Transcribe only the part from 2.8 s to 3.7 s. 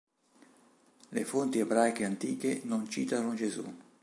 citano Gesù.